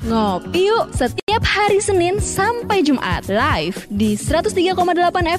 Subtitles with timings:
[0.00, 4.72] Ngopi yuk setiap hari Senin sampai Jumat live di 103,8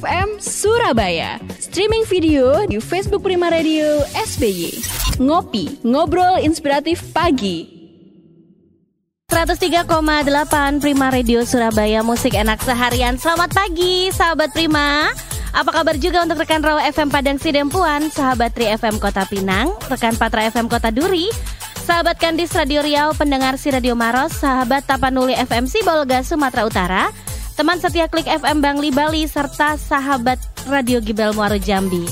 [0.06, 1.42] FM Surabaya.
[1.58, 4.70] Streaming video di Facebook Prima Radio SBY.
[5.18, 7.82] Ngopi, ngobrol inspiratif pagi.
[9.34, 9.90] 103,8
[10.78, 15.08] Prima Radio Surabaya Musik enak seharian Selamat pagi sahabat Prima
[15.56, 20.20] Apa kabar juga untuk rekan Rawa FM Padang Sidempuan Sahabat Tri FM Kota Pinang Rekan
[20.20, 21.32] Patra FM Kota Duri
[21.92, 27.04] Sahabat Kandis Radio Riau Pendengar si Radio Maros Sahabat Tapanuli FM Sibolga Sumatera Utara.
[27.60, 30.40] Teman setia Klik FM Bangli Bali Serta sahabat
[30.72, 32.08] Radio Gibel Muaro Jambi.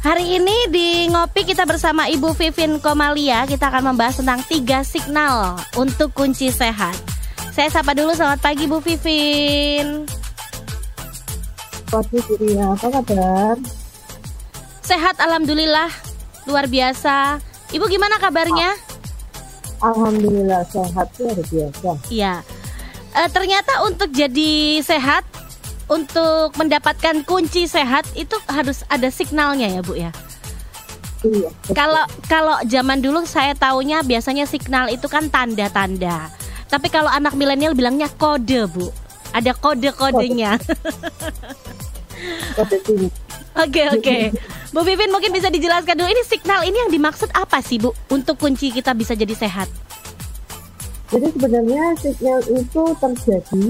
[0.00, 5.60] Hari ini di Ngopi kita bersama Ibu Vivin Komalia Kita akan membahas tentang tiga signal
[5.76, 6.96] untuk kunci sehat.
[7.52, 10.08] Saya sapa dulu selamat pagi Bu Vivin.
[11.92, 13.60] Pagi Surya, apa kabar?
[14.80, 15.92] Sehat Alhamdulillah.
[16.48, 17.36] Luar biasa.
[17.76, 18.91] Ibu gimana kabarnya?
[19.82, 21.90] Alhamdulillah sehat luar biasa.
[22.08, 22.34] Iya
[23.12, 25.26] e, Ternyata untuk jadi sehat
[25.90, 30.14] Untuk mendapatkan kunci sehat Itu harus ada signalnya ya Bu ya
[31.22, 31.50] Iya.
[31.54, 31.74] betul.
[31.78, 36.34] Kalau kalau zaman dulu saya taunya biasanya signal itu kan tanda-tanda.
[36.66, 38.90] Tapi kalau anak milenial bilangnya kode, Bu.
[39.30, 40.58] Ada kode-kodenya.
[42.58, 42.78] Kode.
[43.52, 44.18] Oke, oke.
[44.72, 47.92] Bu Vivin mungkin bisa dijelaskan dulu ini signal ini yang dimaksud apa sih, Bu?
[48.08, 49.68] Untuk kunci kita bisa jadi sehat.
[51.12, 53.64] Jadi sebenarnya signal itu terjadi.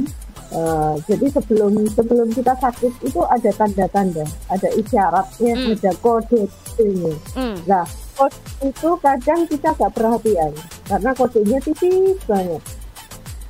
[0.53, 4.21] eh, jadi sebelum sebelum kita sakit itu ada tanda-tanda,
[4.53, 5.73] ada isyaratnya, Hmm.
[5.73, 6.45] ada kode
[6.77, 7.09] ini.
[7.33, 7.57] Hmm.
[7.65, 10.53] Nah, kode itu kadang kita nggak perhatian
[10.85, 12.61] karena kodenya tipis banget.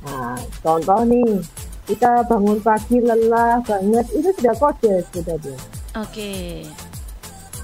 [0.07, 1.43] Nah, contoh nih,
[1.91, 5.59] kita bangun pagi lelah banget, itu sudah kode sebenarnya.
[5.99, 6.63] Oke.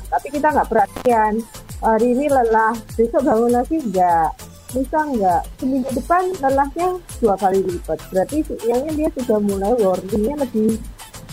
[0.10, 1.34] Tapi kita nggak perhatian.
[1.80, 4.36] Hari ini lelah besok bangun lagi enggak
[4.70, 6.88] bisa enggak seminggu depan lelahnya
[7.24, 7.98] dua kali lipat.
[8.12, 10.76] Berarti sinyalnya dia sudah mulai warningnya lebih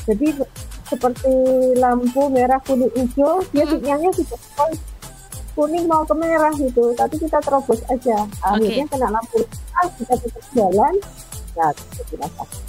[0.06, 0.26] jadi
[0.86, 1.32] seperti
[1.82, 3.72] lampu merah kuning hijau dia Hmm.
[3.74, 4.72] sinyalnya sudah mulai
[5.58, 6.84] kuning mau ke merah gitu.
[6.94, 8.18] Tapi kita terobos aja.
[8.46, 9.42] Akhirnya kena lampu
[9.74, 10.94] ah kita tetap jalan.
[11.58, 12.62] Nah kita sakit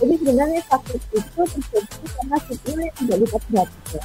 [0.00, 4.04] jadi sebenarnya sakit itu terjadi karena sinyal yang tidak diperhatikan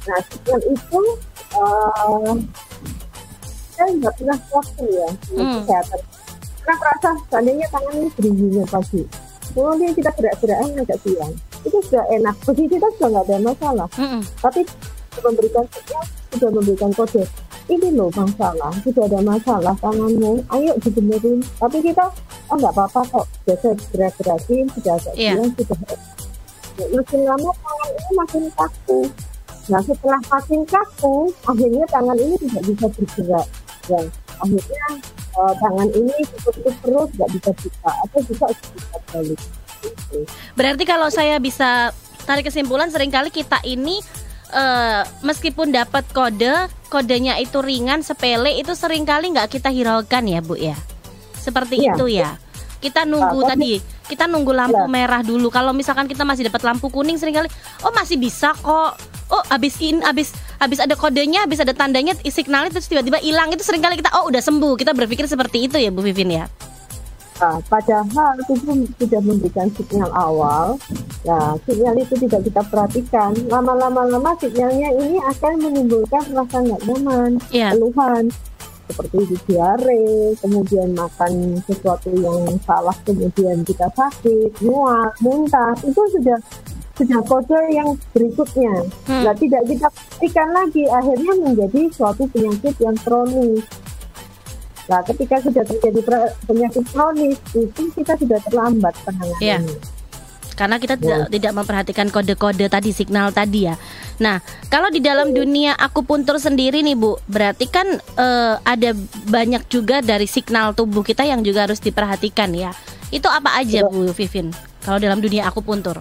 [0.00, 1.00] Nah, signal itu
[1.50, 2.32] eh
[3.70, 5.56] saya nggak pernah waktu ya untuk Hmm.
[5.60, 6.00] kesehatan.
[6.60, 9.02] Karena merasa seandainya tangan ini beringin pagi,
[9.50, 12.34] kemudian kita gerak-gerakan agak siang, itu sudah enak.
[12.38, 13.88] Bagi kita sudah nggak ada masalah.
[13.96, 14.22] Mm-mm.
[14.38, 14.60] Tapi
[15.18, 17.24] memberikan signal, sudah memberikan kode.
[17.66, 21.38] Ini loh masalah, sudah ada masalah tanganmu, ayo dibenerin.
[21.56, 22.04] Tapi kita,
[22.46, 25.32] oh nggak apa-apa kok, biasa gerak-gerakin, sudah agak Iya.
[25.34, 25.78] siang, sudah
[26.76, 29.00] Ya, makin lama tangan ini makin kaku.
[29.68, 33.46] Nah setelah makin kaku, akhirnya tangan ini tidak bisa bergerak.
[33.84, 34.04] Dan
[34.38, 34.86] akhirnya
[35.30, 39.40] eh, tangan ini seperti perut nggak bisa buka atau bisa bisa balik.
[39.80, 40.18] Gitu.
[40.56, 41.92] Berarti kalau saya bisa
[42.24, 44.00] tarik kesimpulan sering kali kita ini
[44.50, 50.40] eh, meskipun dapat kode, kodenya itu ringan, sepele itu sering kali nggak kita hiraukan ya,
[50.42, 50.76] Bu ya.
[51.36, 51.94] Seperti Iya.
[51.94, 52.30] itu ya.
[52.80, 53.76] Kita nunggu Nah, tadi,
[54.08, 54.88] kita nunggu lampu Iya.
[54.88, 55.52] merah dulu.
[55.52, 57.48] Kalau misalkan kita masih dapat lampu kuning sering kali,
[57.84, 58.96] oh masih bisa kok.
[59.30, 63.62] Oh, habis in habis habis ada kodenya, habis ada tandanya, signalnya terus tiba-tiba hilang itu
[63.62, 64.74] sering kali kita oh udah sembuh.
[64.74, 66.46] Kita berpikir seperti itu ya, Bu Vivin ya.
[67.40, 70.76] Nah, padahal tubuh sudah memberikan sinyal awal.
[71.24, 73.32] Nah, sinyal itu tidak kita perhatikan.
[73.48, 77.72] Lama-lama lama sinyalnya ini akan menimbulkan rasa nggak nyaman, Iya.
[77.72, 78.28] keluhan
[78.90, 86.38] seperti diare, kemudian makan sesuatu yang salah, kemudian kita sakit, mual, muntah, itu sudah
[87.00, 88.74] sudah kode yang berikutnya.
[89.08, 89.22] Hmm.
[89.24, 93.64] Nah, tidak kita perhatikan lagi, akhirnya menjadi suatu penyakit yang kronis.
[94.90, 96.00] Nah, ketika sudah terjadi
[96.44, 99.04] penyakit kronis, itu kita sudah terlambat Iya.
[99.06, 99.98] penanganannya.
[100.60, 103.80] Karena kita tidak, tidak memperhatikan kode-kode tadi, signal tadi ya.
[104.20, 108.92] Nah, kalau di dalam dunia akupuntur sendiri nih Bu, berarti kan eh, ada
[109.32, 112.76] banyak juga dari signal tubuh kita yang juga harus diperhatikan ya.
[113.08, 114.52] Itu apa aja Bu Vivin?
[114.84, 115.96] Kalau dalam dunia akupuntur?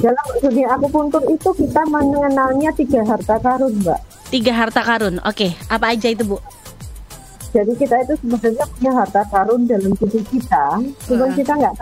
[0.00, 4.00] Dalam dunia akupuntur itu kita mengenalnya tiga harta karun, Mbak.
[4.32, 5.20] Tiga harta karun.
[5.28, 6.40] Oke, apa aja itu Bu?
[7.52, 11.36] Jadi kita itu sebenarnya punya harta karun dalam tubuh kita, cuma Hmm.
[11.36, 11.74] kita nggak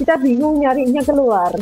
[0.00, 1.52] kita bingung nyarinya keluar.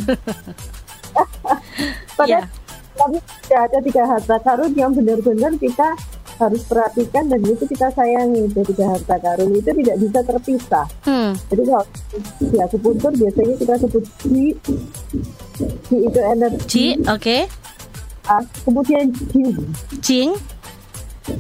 [2.14, 2.46] Padahal
[2.94, 5.88] tapi tidak ada tiga harta karun yang benar-benar kita
[6.40, 8.48] harus perhatikan dan itu kita sayangi.
[8.48, 10.87] Jadi tiga harta karun itu tidak bisa terpisah.
[11.04, 11.31] Hmm.
[11.46, 11.84] Jadi kalau
[12.40, 14.44] di akupuntur biasanya kita sebut Ji,
[15.87, 17.38] Ji itu energi, Ci, oke.
[18.25, 19.52] ah, kemudian Jin,
[20.00, 20.31] Jing,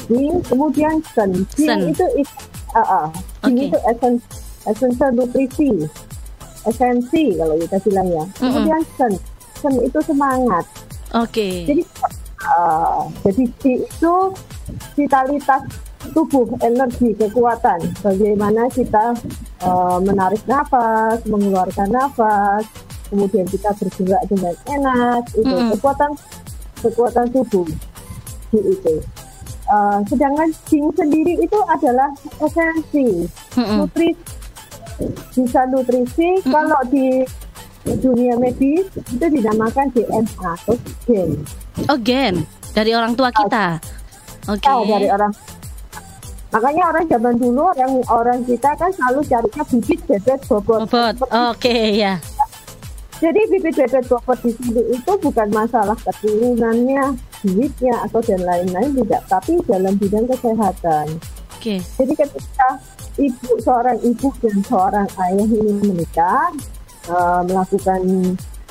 [0.06, 1.30] Jin, kemudian Sen.
[1.56, 1.80] Jin Sen.
[1.88, 2.38] itu is-
[2.70, 3.06] uh, uh,
[3.42, 3.66] Oke.
[3.66, 4.12] itu esen,
[4.62, 5.70] esensial nutrisi,
[6.62, 8.24] esensi kalau kita bilang ya.
[8.36, 9.12] Kemudian sen,
[9.58, 10.62] sen itu semangat.
[11.16, 11.64] Oke.
[11.66, 11.82] Jadi
[12.46, 14.14] uh, jadi C itu
[14.96, 15.62] vitalitas
[16.16, 17.80] tubuh, energi, kekuatan.
[18.00, 19.12] Bagaimana kita
[19.64, 22.64] uh, menarik nafas, mengeluarkan nafas,
[23.12, 25.22] kemudian kita bergerak dengan enak.
[25.36, 25.70] Itu Mm-mm.
[25.76, 26.10] kekuatan
[26.80, 27.68] kekuatan tubuh
[28.50, 28.94] C itu.
[29.70, 32.10] Uh, sedangkan zinc sendiri itu adalah
[32.42, 33.86] esensi Mm-mm.
[33.86, 34.18] nutrisi
[35.32, 37.24] bisa nutrisi kalau di
[37.80, 40.76] dunia medis itu dinamakan DNA atau
[41.08, 41.40] gen
[41.88, 42.44] Oh gen
[42.74, 43.80] dari orang tua kita.
[44.48, 44.64] Oke.
[44.64, 45.32] tahu dari orang
[46.50, 51.14] makanya orang zaman dulu yang orang kita kan selalu carinya bibit bebet bobot Bobot.
[51.30, 52.18] Oke ya.
[53.22, 57.14] jadi bibit bebet bobot di sini itu bukan masalah keturunannya
[57.46, 61.06] duitnya atau dan lain-lain tidak tapi dalam bidang kesehatan
[61.60, 61.76] Oke.
[61.76, 62.68] Jadi ketika
[63.20, 66.48] ibu seorang ibu dan seorang ayah ini menikah
[67.04, 68.00] eh, melakukan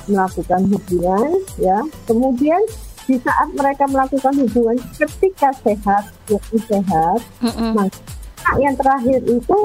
[0.10, 1.30] melakukan hubungan
[1.62, 1.80] ya
[2.10, 2.58] kemudian
[3.10, 7.74] di saat mereka melakukan hubungan ketika sehat yakni sehat Mm-mm.
[7.74, 7.98] maka
[8.62, 9.58] yang terakhir itu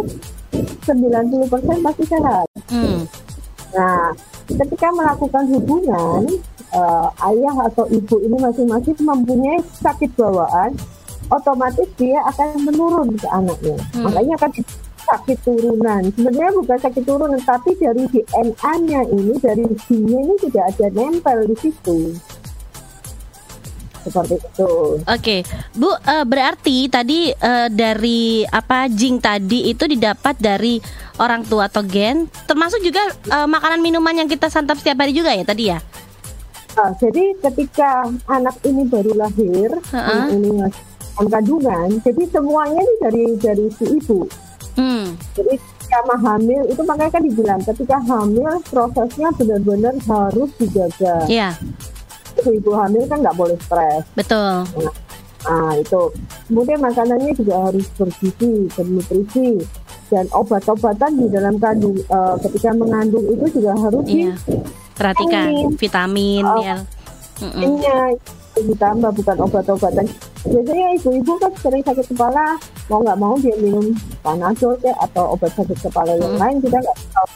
[0.88, 3.04] 90% pasti sehat Mm.
[3.74, 4.14] Nah,
[4.48, 6.22] ketika melakukan hubungan,
[6.72, 10.78] eh, ayah atau ibu ini masing-masing mempunyai sakit bawaan,
[11.28, 13.76] otomatis dia akan menurun ke anaknya.
[13.96, 14.04] Hmm.
[14.08, 14.50] Makanya akan
[15.04, 16.02] sakit turunan.
[16.16, 21.56] Sebenarnya bukan sakit turunan, tapi dari DNA-nya ini, dari gennya ini tidak ada nempel di
[21.60, 21.98] situ.
[24.04, 24.70] Seperti itu.
[25.00, 25.36] Oke,
[25.72, 30.76] Bu, eh, berarti tadi eh, dari apa jing tadi itu didapat dari
[31.16, 35.32] orang tua atau gen, termasuk juga eh, makanan minuman yang kita santap setiap hari juga
[35.32, 35.80] ya tadi ya?
[36.74, 40.26] Nah, jadi ketika anak ini baru lahir, Ha-ha.
[40.28, 40.82] ini masih
[41.14, 44.26] dalam kandungan, jadi semuanya ini dari dari si ibu.
[44.74, 51.22] Hmm, Jadi ketika hamil itu makanya kan dibilang ketika hamil prosesnya benar-benar harus dijaga.
[51.30, 51.54] ya
[52.36, 54.02] Ibu hamil kan nggak boleh stres.
[54.12, 54.66] betul.
[55.44, 56.02] Nah itu.
[56.44, 59.60] Kemudian makanannya juga harus bergizi, bernutrisi
[60.06, 64.32] dan obat-obatan di dalam kandung eh, ketika mengandung itu juga harus Iya,
[64.92, 66.44] perhatikan Vitamin.
[66.44, 66.58] Oh.
[66.58, 66.78] ya.
[67.34, 67.60] Mm-mm.
[67.60, 67.98] diinnya
[68.56, 70.06] ditambah bukan obat-obatan.
[70.44, 72.54] Biasanya ibu-ibu kan sering sakit kepala
[72.86, 73.90] mau nggak mau dia minum
[74.22, 76.40] panadol ya atau obat sakit kepala yang Hmm.
[76.40, 77.28] lain kita nggak tahu.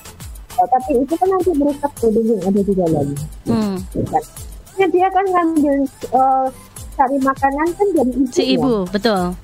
[0.58, 3.06] Tapi itu kan nanti merusak produk yang ada di dalam.
[3.44, 3.74] Hmm,
[4.06, 4.22] kan.
[4.78, 6.46] Ya, dia kan ngambil eh,
[6.94, 8.30] cari makanan kan dari ibu.
[8.30, 9.34] si ibu, betul.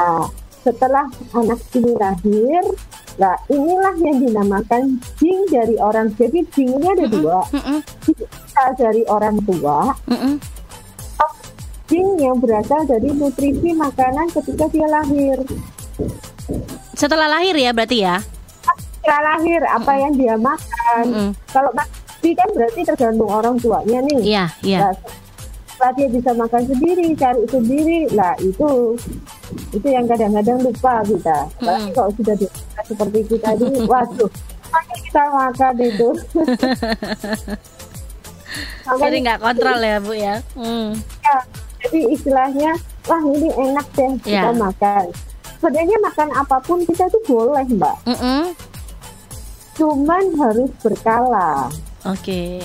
[0.00, 0.24] Nah,
[0.64, 1.04] setelah
[1.36, 2.64] anak ini lahir,
[3.20, 6.08] nah inilah yang dinamakan jing dari orang.
[6.16, 7.78] Jadi jing ini ada dua, Mm-mm,
[8.08, 10.40] bisa dari orang tua, mm-mm.
[11.92, 15.44] jing yang berasal dari nutrisi makanan ketika dia lahir.
[16.96, 18.16] Setelah lahir ya berarti ya?
[19.04, 21.04] Setelah lahir apa yang dia makan.
[21.04, 21.30] Mm-mm.
[21.52, 21.68] Kalau
[22.24, 24.18] mati kan berarti tergantung orang tuanya nih.
[24.24, 24.78] Iya, iya.
[24.80, 24.92] Nah,
[25.68, 28.96] setelah dia bisa makan sendiri, cari sendiri, lah itu
[29.76, 31.38] itu yang kadang-kadang lupa kita.
[31.60, 32.46] Apalagi kalau sudah di
[32.88, 34.30] seperti kita ini, waduh,
[34.72, 36.08] makanya kita makan itu.
[39.04, 40.36] Jadi nggak kontrol ya bu ya?
[40.54, 40.92] Hmm.
[41.24, 41.36] ya,
[41.80, 42.72] jadi istilahnya,
[43.04, 44.54] wah ini enak deh kita Ya.
[44.54, 45.04] makan.
[45.58, 48.52] Sebenarnya makan apa pun kita tuh boleh mbak, Mm-mm.
[49.74, 51.72] cuman harus berkala.
[52.04, 52.60] Oke.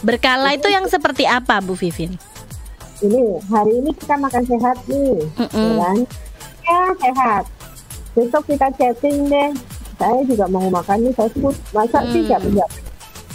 [0.00, 2.16] Berkala itu yang seperti apa Bu Vivin?
[3.00, 5.52] Ini hari ini kita makan sehat nih, Mm-mm.
[5.52, 5.98] ya kan?
[6.64, 7.44] Ya sehat.
[8.14, 9.50] Besok kita chatting deh.
[9.94, 11.56] Saya juga mau makan nih fast food.
[11.70, 12.12] Masa Hmm.
[12.12, 12.68] tidak tidak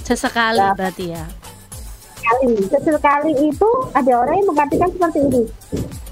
[0.02, 0.74] Sesekali Ya.
[0.74, 1.26] berarti ya?
[2.20, 2.54] sekali.
[2.64, 5.44] Sesekali itu ada orang yang mengartikan seperti ini.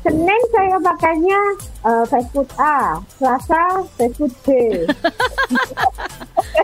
[0.01, 1.39] Senin saya makannya
[1.83, 4.47] eh, fast food A, Selasa fast food B.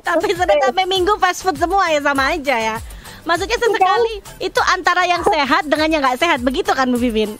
[0.02, 2.76] Tapi Senin sampai Minggu fast food semua ya sama aja ya.
[3.24, 7.38] Maksudnya sesekali itu antara yang sehat dengan yang nggak sehat begitu kan Bu Vivin?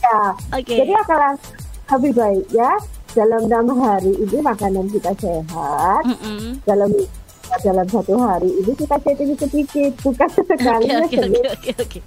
[0.00, 0.74] Ya, Oke.
[0.80, 1.38] Jadi akan
[1.94, 2.72] lebih baik ya
[3.14, 6.02] dalam enam hari ini makanan kita sehat.
[6.06, 6.58] Mm-mm.
[6.66, 6.90] Dalam
[7.50, 10.86] dalam satu hari ini kita chatting sedikit, bukan sesekali.
[11.02, 11.98] Oke oke oke oke oke.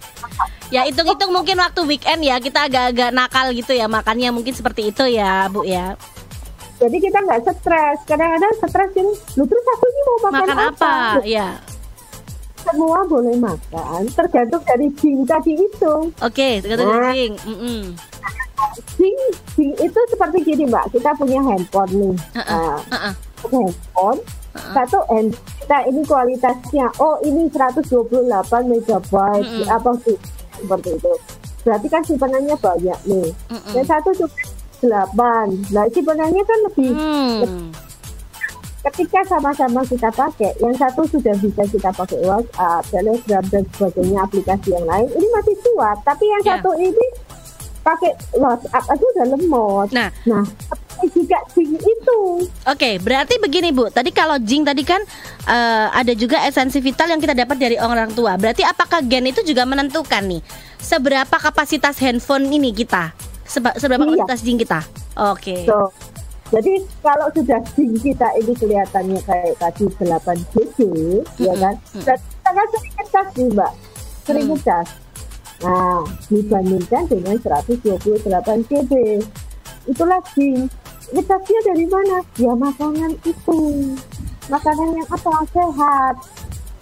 [0.71, 5.03] Ya hitung-hitung mungkin waktu weekend ya kita agak-agak nakal gitu ya makannya mungkin seperti itu
[5.11, 5.99] ya Bu ya.
[6.73, 7.97] Jadi kita nggak stres.
[8.03, 10.95] Kadang-kadang stres ini, lu terus aku ini mau makan, Makan apa?
[11.23, 11.49] Ya.
[12.63, 15.93] Semua boleh makan, tergantung dari jing tadi itu.
[16.15, 17.11] Oke, tergantung Nah.
[17.11, 17.33] dari Jing.
[17.43, 17.81] Mm-mm.
[18.95, 19.17] Jing,
[19.53, 22.15] jing itu seperti gini mbak, kita punya handphone nih.
[22.33, 22.79] Uh-uh.
[22.79, 23.13] Nah, Uh-uh.
[23.43, 24.19] punya handphone,
[24.71, 27.83] satu hand kita ini kualitasnya, oh ini 128
[28.63, 29.67] megabyte, Mm-mm.
[29.67, 30.15] apa sih
[30.55, 31.13] seperti itu.
[31.63, 33.27] Berarti kan simpanannya banyak nih.
[33.51, 33.71] Mm-mm.
[33.75, 34.31] Yang satu cuma
[34.83, 35.71] 8.
[35.71, 37.71] Nah, sebenarnya kan lebih Hmm.
[38.83, 44.75] ketika sama-sama kita pakai, yang satu sudah bisa kita pakai WhatsApp, Telegram dan sebagainya aplikasi
[44.75, 45.97] yang lain, ini masih kuat.
[46.03, 46.59] Tapi yang Ya.
[46.59, 47.05] satu ini
[47.79, 49.87] pakai WhatsApp aja udah lemot.
[49.91, 52.19] Nah, Nah, tapi juga Jing itu.
[52.63, 53.87] Oke, berarti begini Bu.
[53.87, 54.99] Tadi kalau Jing tadi kan
[55.43, 58.39] eh, ada juga esensi vital yang kita dapat dari orang tua.
[58.39, 60.39] Berarti apakah gen itu juga menentukan nih
[60.79, 63.11] seberapa kapasitas handphone ini kita?
[63.43, 64.11] Seba- seberapa Iya.
[64.17, 64.79] kapasitas Jing kita?
[65.25, 65.63] Oke.
[65.63, 65.91] So,
[66.49, 70.77] jadi kalau sudah Jing kita ini kelihatannya kayak tadi 8 GB,
[71.37, 71.75] ya Mm-mm, kan?
[71.93, 72.03] mm.
[72.03, 73.71] Dan kita kan sering ngecas nih, Mbak.
[74.23, 74.53] Sering Hmm.
[74.53, 74.87] ngecas.
[75.59, 78.91] Nah, dibandingkan dengan 128 GB.
[79.85, 80.67] Itulah Jing.
[81.09, 82.17] Ngecasnya dari mana?
[82.37, 83.59] Ya makanan itu.
[84.45, 85.33] Makanan yang apa?
[85.47, 86.15] Sehat.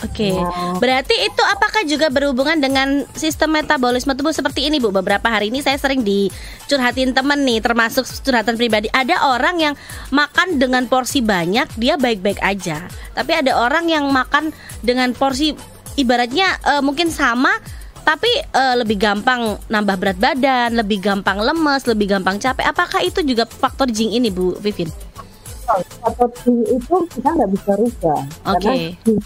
[0.02, 0.34] Oke.
[0.34, 0.78] Nah.
[0.82, 4.90] Berarti itu apakah juga berhubungan dengan sistem metabolisme tubuh seperti ini Bu?
[4.90, 8.90] Beberapa hari ini saya sering dicurhatin temen nih, termasuk curhatan pribadi.
[8.90, 9.74] Ada orang yang
[10.10, 12.90] makan dengan porsi banyak, dia baik-baik aja.
[13.14, 14.50] Tapi ada orang yang makan
[14.82, 15.54] dengan porsi
[16.00, 17.52] ibaratnya eh, mungkin sama
[18.02, 22.66] tapi eh, lebih gampang nambah berat badan, lebih gampang lemes, lebih gampang capek.
[22.66, 24.90] Apakah itu juga faktor jing ini Bu Vivin?
[26.04, 28.22] Atau Jing itu kita nggak bisa rubah.
[28.52, 28.98] Oke.
[29.06, 29.20] Jing,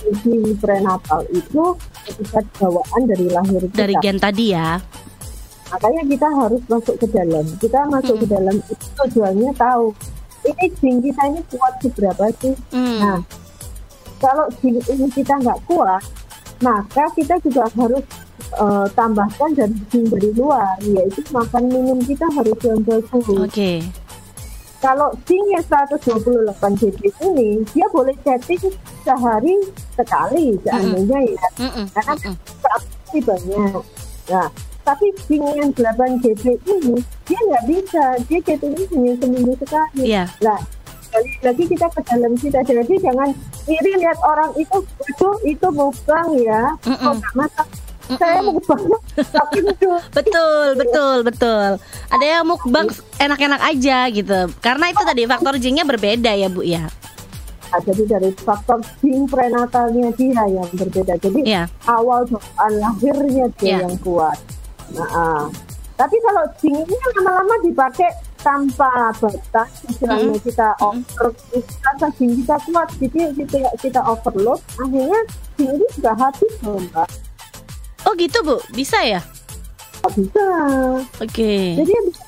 [0.00, 1.76] Jing prenatal itu
[2.08, 3.76] kita bawaan dari lahir kita.
[3.84, 4.80] Dari gen tadi ya.
[5.70, 7.44] Makanya kita harus masuk ke dalam.
[7.60, 9.94] Kita masuk ke dalam itu tujuannya tahu
[10.46, 12.54] ini jing kita ini kuat seberapa sih.
[12.72, 12.98] Hmm.
[13.00, 13.18] Nah,
[14.20, 16.02] kalau jing ini kita nggak kuat,
[16.64, 18.04] maka kita juga harus
[18.56, 23.24] eh, tambahkan dari jing dari luar, yaitu makan minum kita harus yang bagus.
[23.28, 23.84] Oke.
[24.80, 28.72] Kalau jing yang 128 GB ini, dia boleh chatting
[29.04, 29.56] sehari
[29.92, 32.34] sekali seandainya ya Mm-mm, karena mm-mm.
[32.64, 33.82] pasti banyak.
[34.32, 34.48] Nah,
[34.80, 36.96] tapi Jing yang 8 GB ini
[37.28, 40.02] dia nggak bisa, dia chattingnya hanya seminggu sekali.
[40.08, 40.24] Iya.
[40.40, 40.58] Nah,
[41.12, 43.28] balik lagi kita ke dalam kita, jadi jangan
[43.68, 46.96] iri lihat orang itu, itu itu mukbang ya, Mm-mm.
[47.04, 47.68] kok nggak masak.
[48.18, 48.82] Saya mukbang,
[50.16, 51.68] Betul, betul, betul.
[52.10, 52.90] Ada yang mukbang
[53.20, 54.40] enak-enak aja gitu.
[54.58, 56.90] Karena itu tadi faktor jingnya berbeda ya, Bu ya.
[57.70, 61.14] Nah, jadi dari faktor Jing prenatalnya dia yang berbeda.
[61.22, 61.70] Jadi Iya.
[61.86, 63.78] awal bawaan lahirnya dia Iya.
[63.86, 64.38] yang kuat.
[64.90, 65.44] Nah, ah.
[65.94, 68.10] tapi kalau Jing ini lama-lama dipakai
[68.42, 71.30] tanpa batas, istilahnya kita over,
[71.78, 75.20] rasa Jing kita kuat, jadi kita, kita overload, akhirnya
[75.54, 77.29] Jing ini juga habis loh, Mbak.
[78.08, 78.56] Oh gitu, Bu.
[78.72, 79.20] Bisa ya?
[80.00, 80.46] Nggak bisa.
[81.20, 81.52] Oke.
[81.76, 82.24] Jadi bisa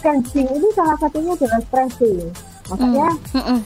[0.00, 2.32] kan Jing ini salah satunya adalah stressing.
[2.72, 3.60] Makanya Mm-mm,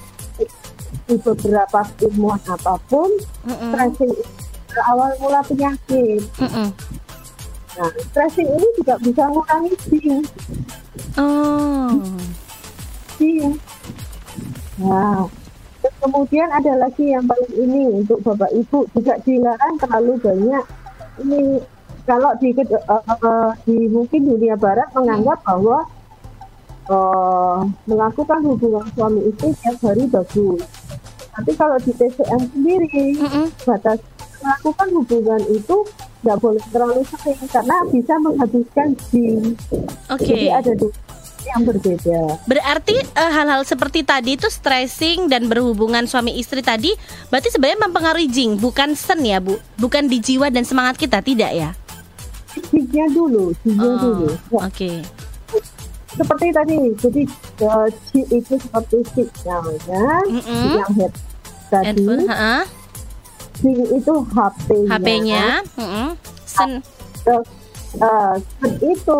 [1.06, 3.06] di beberapa ilmuwan apa pun,
[3.46, 6.22] mm-mm, stressing itu awal mula penyakit.
[6.42, 6.68] mm-mm.
[7.74, 10.26] Nah, stressing ini juga bisa mengurangi Jing.
[11.14, 12.02] Oh.
[13.22, 13.54] Iya.
[14.82, 15.30] Nah,
[16.02, 20.64] kemudian ada lagi yang paling ini untuk bapak ibu juga dilarang terlalu banyak
[21.22, 21.62] ini
[22.04, 25.78] kalau di, eh, di mungkin dunia barat menganggap bahwa
[26.90, 30.62] eh, melakukan hubungan suami istri tiap hari bagus.
[31.34, 33.46] Tapi kalau di TCM sendiri Mm-mm.
[33.66, 33.98] batas
[34.38, 35.76] melakukan hubungan itu
[36.24, 39.56] nggak boleh terlalu sering karena bisa menghabiskan jin.
[40.08, 40.24] Oke.
[40.24, 41.03] Jadi ada dua
[41.44, 42.20] yang berbeda.
[42.48, 46.96] Berarti eh, hal-hal seperti tadi itu stressing dan berhubungan suami istri tadi
[47.28, 49.60] berarti sebenarnya mempengaruhi jing, bukan sen ya, Bu.
[49.76, 51.70] Bukan di jiwa dan semangat kita, tidak ya?
[52.70, 54.28] Jinnya dulu, jinnya Oh, dulu.
[54.30, 54.92] Ya, Oke.
[56.14, 57.22] seperti tadi, jadi
[57.66, 60.46] uh, itu seperti si namanya, Mm-mm.
[60.46, 61.12] Ji yang head
[61.66, 62.56] tadi, Handphone, ha-ha.
[63.58, 64.90] Jing itu HP-nya.
[64.94, 66.08] HP-nya, mm-mm.
[66.46, 66.70] sen.
[67.26, 67.46] Terus,
[68.00, 68.34] uh,
[68.80, 69.18] itu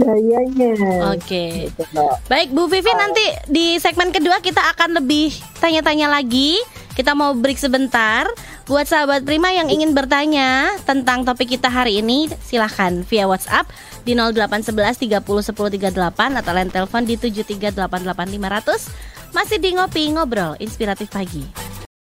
[0.00, 0.72] dayanya.
[1.14, 1.70] Oke.
[1.70, 2.16] Gitu loh.
[2.26, 6.58] Baik Bu Vivi nanti di segmen kedua kita akan lebih tanya-tanya lagi.
[6.96, 8.26] Kita mau break sebentar.
[8.70, 13.66] Buat sahabat Prima yang ingin bertanya tentang topik kita hari ini, silahkan via WhatsApp
[14.06, 19.34] di 0811 30 10 38 atau line telepon di 7388500.
[19.34, 21.69] Masih di ngopi ngobrol inspiratif pagi.